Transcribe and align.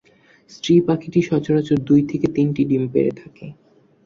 স্ত্রী 0.49 0.73
পাখিটি 0.87 1.19
সচরাচর 1.21 1.77
দুই 1.87 2.01
থেকে 2.09 2.27
তিনটি 2.35 2.61
ডিম 2.65 2.83
পেড়ে 2.93 3.13
থাকে। 3.21 3.45